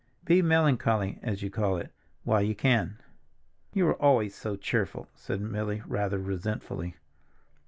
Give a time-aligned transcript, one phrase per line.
[0.25, 2.97] Be melancholy—as you call it—while you can."
[3.71, 6.95] "You are always so cheerful," said Milly rather resentfully.